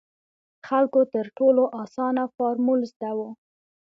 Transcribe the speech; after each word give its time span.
خلکو 0.67 0.99
تر 1.13 1.25
ټولو 1.37 1.63
اسانه 1.83 2.23
فارمول 2.35 2.79
زده 2.91 3.11
وو. 3.17 3.29